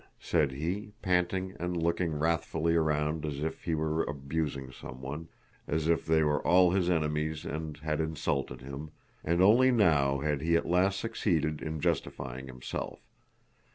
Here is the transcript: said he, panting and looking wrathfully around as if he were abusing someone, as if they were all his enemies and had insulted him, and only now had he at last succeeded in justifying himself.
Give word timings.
said 0.19 0.53
he, 0.53 0.93
panting 1.03 1.55
and 1.59 1.77
looking 1.77 2.17
wrathfully 2.17 2.73
around 2.73 3.23
as 3.23 3.39
if 3.43 3.65
he 3.65 3.75
were 3.75 4.01
abusing 4.05 4.71
someone, 4.71 5.27
as 5.67 5.87
if 5.87 6.07
they 6.07 6.23
were 6.23 6.41
all 6.41 6.71
his 6.71 6.89
enemies 6.89 7.45
and 7.45 7.77
had 7.81 8.01
insulted 8.01 8.61
him, 8.61 8.89
and 9.23 9.43
only 9.43 9.69
now 9.69 10.17
had 10.21 10.41
he 10.41 10.55
at 10.55 10.65
last 10.65 10.99
succeeded 10.99 11.61
in 11.61 11.79
justifying 11.79 12.47
himself. 12.47 12.97